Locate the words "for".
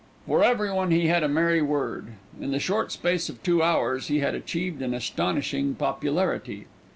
0.25-0.43